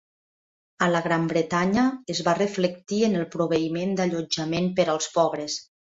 [0.85, 5.61] A la Gran Bretanya es va reflectir en el proveïment d'allotjament per als pobres.